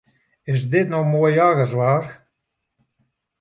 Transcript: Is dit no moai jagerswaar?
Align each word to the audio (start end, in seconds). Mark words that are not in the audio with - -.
Is 0.53 0.63
dit 0.73 0.87
no 0.89 0.99
moai 1.11 1.33
jagerswaar? 1.37 2.03